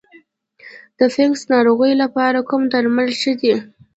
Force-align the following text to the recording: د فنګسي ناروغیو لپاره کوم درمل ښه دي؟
د 0.97 0.99
فنګسي 1.13 1.45
ناروغیو 1.53 2.01
لپاره 2.03 2.39
کوم 2.49 2.61
درمل 2.73 3.09
ښه 3.21 3.33
دي؟ 3.41 3.53